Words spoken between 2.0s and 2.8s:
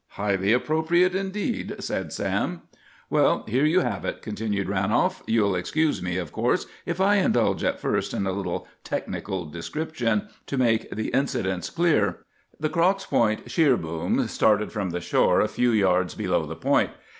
Sam.